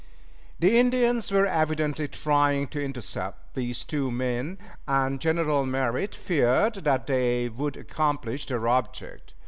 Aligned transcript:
The 0.57 0.79
Indians 0.79 1.29
were 1.31 1.45
evidently 1.45 2.07
trying 2.07 2.69
to 2.69 2.83
intercept 2.83 3.53
these 3.53 3.85
two 3.85 4.09
men, 4.09 4.57
and 4.87 5.21
General 5.21 5.63
Merritt 5.67 6.15
feared 6.15 6.73
that 6.85 7.05
they 7.05 7.49
would 7.49 7.77
accomplish 7.77 8.47
their 8.47 8.67
object. 8.67 9.35